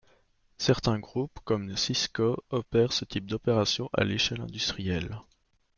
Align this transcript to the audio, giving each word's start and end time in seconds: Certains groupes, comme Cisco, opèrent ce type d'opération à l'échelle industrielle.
Certains 0.57 0.97
groupes, 0.97 1.39
comme 1.45 1.77
Cisco, 1.77 2.43
opèrent 2.49 2.91
ce 2.91 3.05
type 3.05 3.27
d'opération 3.27 3.87
à 3.93 4.03
l'échelle 4.03 4.41
industrielle. 4.41 5.19